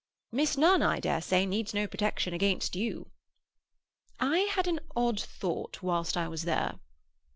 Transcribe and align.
"Miss 0.31 0.57
Nunn, 0.57 0.81
I 0.81 0.99
dare 0.99 1.21
say, 1.21 1.45
needs 1.45 1.75
no 1.75 1.85
protection 1.85 2.33
against 2.33 2.75
you." 2.75 3.11
"I 4.19 4.39
had 4.51 4.67
an 4.67 4.79
odd 4.95 5.19
thought 5.19 5.83
whilst 5.83 6.17
I 6.17 6.27
was 6.27 6.41
there." 6.41 6.79